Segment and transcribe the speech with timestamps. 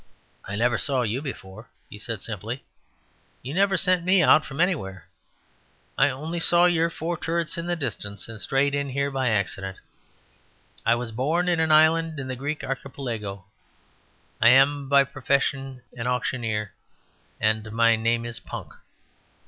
[0.45, 2.63] "I never saw you before," he said simply;
[3.43, 5.05] "you never sent me out from anywhere.
[5.95, 9.77] I only saw your four turrets in the distance, and strayed in here by accident.
[10.87, 13.45] I was born in an island in the Greek Archipelago;
[14.41, 16.73] I am by profession an auctioneer,
[17.39, 18.73] and my name is Punk."